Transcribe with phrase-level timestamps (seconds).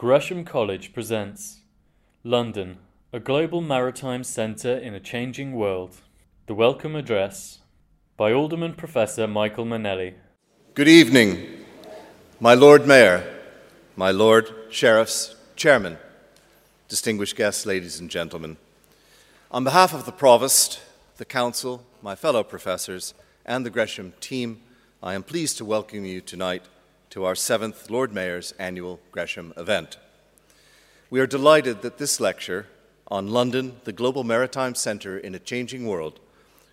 [0.00, 1.60] Gresham College presents
[2.24, 2.78] London,
[3.12, 5.96] a global maritime centre in a changing world.
[6.46, 7.58] The Welcome Address
[8.16, 10.14] by Alderman Professor Michael Mainelli.
[10.72, 11.46] Good evening,
[12.40, 13.30] my Lord Mayor,
[13.94, 15.98] my Lord Sheriff's Chairman,
[16.88, 18.56] distinguished guests, ladies and gentlemen.
[19.50, 20.80] On behalf of the Provost,
[21.18, 23.12] the Council, my fellow professors,
[23.44, 24.62] and the Gresham team,
[25.02, 26.62] I am pleased to welcome you tonight
[27.10, 29.96] to our seventh Lord Mayor's annual Gresham event.
[31.10, 32.66] We are delighted that this lecture
[33.08, 36.20] on London, the global maritime centre in a changing world,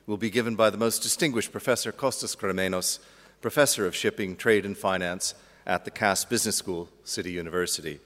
[0.06, 3.00] will be given by the most distinguished Professor Costas Grammenos,
[3.42, 5.34] Professor of Shipping, Trade and Finance
[5.66, 8.00] at the Cass Business School, City University.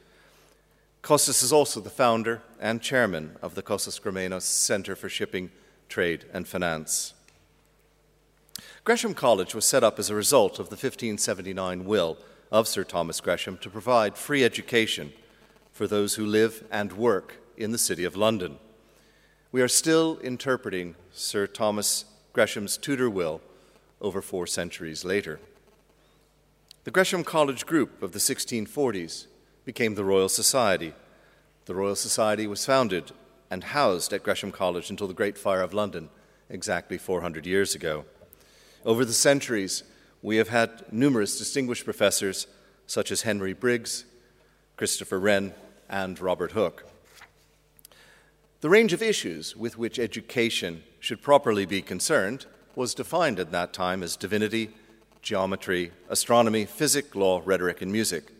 [1.02, 5.52] Costas is also the founder and chairman of the Costas Grammenos Center for Shipping,
[5.90, 7.14] Trade and Finance.
[8.84, 12.18] Gresham College was set up as a result of the 1579 will
[12.52, 15.14] of Sir Thomas Gresham to provide free education
[15.72, 18.58] for those who live and work in the City of London.
[19.52, 23.42] We are still interpreting Sir Thomas Gresham's Tudor will
[24.00, 25.40] over four centuries later.
[26.84, 29.28] The Gresham College Group of the 1640s
[29.66, 30.94] became the Royal Society.
[31.66, 33.12] The Royal Society was founded
[33.52, 36.10] and housed at Gresham College until the Great Fire of London,
[36.50, 38.06] exactly 400 years ago.
[38.84, 39.84] Over the centuries,
[40.24, 42.48] we have had numerous distinguished professors
[42.88, 44.06] such as Henry Briggs,
[44.76, 45.54] Christopher Wren,
[45.88, 46.86] and Robert Hooke.
[48.62, 53.74] The range of issues with which education should properly be concerned was defined at that
[53.74, 54.72] time as divinity,
[55.22, 58.32] geometry, astronomy, physics, law, rhetoric, and music.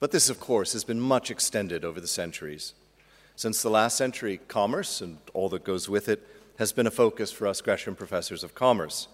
[0.00, 2.74] But this, of course, has been much extended over the centuries.
[3.36, 6.26] Since the last century, commerce and all that goes with it
[6.58, 9.06] has been a focus for us Gresham professors of commerce.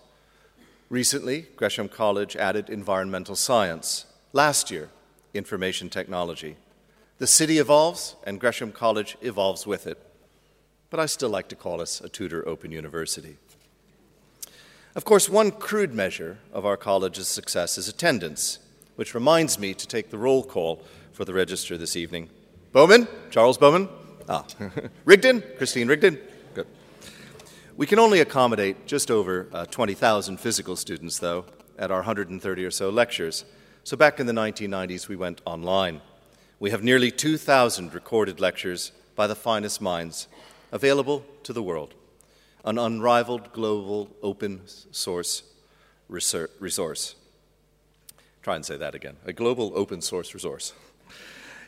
[0.91, 4.07] Recently, Gresham College added environmental science.
[4.33, 4.89] Last year,
[5.35, 6.57] information technology.
[7.19, 9.99] The city evolves, and Gresham College evolves with it.
[10.89, 13.37] But I still like to call us a Tudor Open University.
[14.95, 18.59] Of course, one crude measure of our college's success is attendance,
[18.97, 20.83] which reminds me to take the roll call
[21.13, 22.31] for the register this evening.
[22.73, 23.91] Bowman, Charles Bowman.
[24.27, 24.47] Ah,
[25.05, 26.19] Rigden, Christine Rigden.
[27.79, 31.45] We can only accommodate just over uh, 20,000 physical students, though,
[31.79, 33.45] at our 130 or so lectures.
[33.85, 36.01] So back in the 1990s, we went online.
[36.59, 40.27] We have nearly 2,000 recorded lectures by the finest minds
[40.73, 41.95] available to the world,
[42.65, 45.45] an unrivaled global open source
[46.09, 47.15] resource.
[48.43, 50.73] Try and say that again a global open source resource.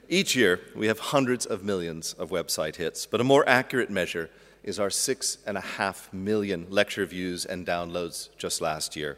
[0.08, 4.28] Each year, we have hundreds of millions of website hits, but a more accurate measure
[4.62, 9.16] is our six and a half million lecture views and downloads just last year.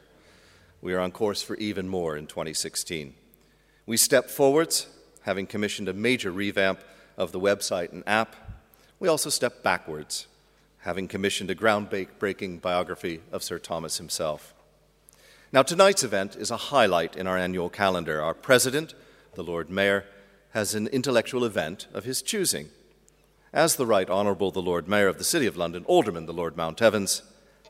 [0.80, 3.14] We are on course for even more in 2016.
[3.86, 4.86] We step forwards,
[5.22, 6.80] having commissioned a major revamp
[7.16, 8.36] of the website and app.
[8.98, 10.26] We also step backwards,
[10.80, 14.54] having commissioned a groundbreaking biography of Sir Thomas himself.
[15.52, 18.22] Now, tonight's event is a highlight in our annual calendar.
[18.22, 18.94] Our president,
[19.34, 20.06] the Lord Mayor,
[20.50, 22.70] has an intellectual event of his choosing.
[23.54, 26.56] As the Right Honourable the Lord Mayor of the City of London, Alderman the Lord
[26.56, 27.20] Mountevans,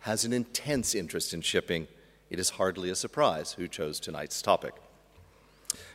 [0.03, 1.89] has an intense interest in shipping,
[2.31, 4.75] it is hardly a surprise who chose tonight's topic.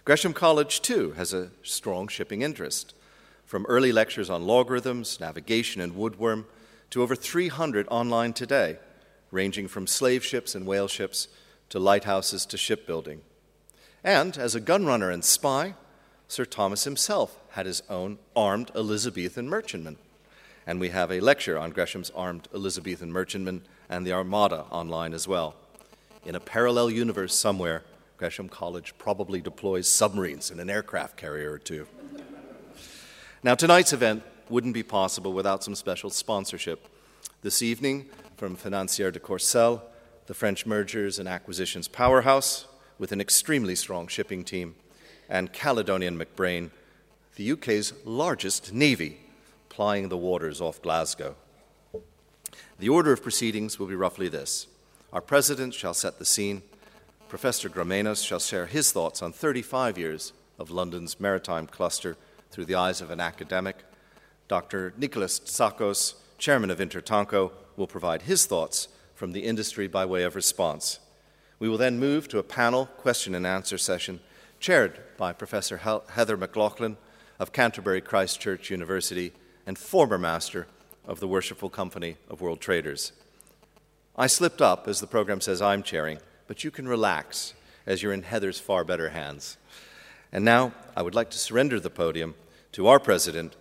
[0.03, 2.95] Gresham College, too, has a strong shipping interest.
[3.45, 6.43] From early lectures on logarithms, navigation, and woodworm
[6.89, 8.79] to over 300 online today,
[9.31, 11.29] ranging from slave ships and whale ships
[11.69, 13.21] to lighthouses to shipbuilding.
[14.03, 15.75] And as a gunrunner and spy,
[16.27, 19.97] Sir Thomas himself had his own armed Elizabethan merchantman.
[20.68, 25.28] And we have a lecture on Gresham's armed Elizabethan merchantman and the Armada online as
[25.28, 25.56] well.
[26.23, 27.84] In a parallel universe somewhere,
[28.18, 31.88] Gresham College probably deploys submarines and an aircraft carrier or two.
[33.41, 36.88] Now, tonight's event wouldn't be possible without some special sponsorship.
[37.41, 39.81] This evening, from Financière de Courcelles,
[40.28, 42.68] the French mergers and acquisitions powerhouse,
[43.00, 44.75] with an extremely strong shipping team,
[45.28, 46.69] and Caledonian MacBrayne,
[47.37, 49.19] the UK's largest navy,
[49.69, 51.35] plying the waters off Glasgow.
[52.79, 54.65] The order of proceedings will be roughly this
[55.13, 56.63] Our President shall set the scene.
[57.29, 62.17] Professor Grammenos shall share his thoughts on 35 years of London's maritime cluster
[62.50, 63.77] through the eyes of an academic.
[64.47, 64.94] Dr.
[64.97, 70.35] Nicholas Tsakos, chairman of Intertanko, will provide his thoughts from the industry by way of
[70.35, 71.00] response.
[71.59, 74.21] We will then move to a panel question and answer session
[74.59, 76.97] chaired by Professor Heather McLaughlin
[77.39, 79.34] of Canterbury Christ Church University
[79.66, 80.68] and former master
[81.06, 83.12] of the Worshipful Company of World Traders.
[84.16, 87.54] I slipped up, as the program says I'm chairing, but you can relax
[87.86, 89.57] as you're in Heather's far better hands.
[90.31, 92.36] And now I would like to surrender the podium
[92.74, 93.56] to our President,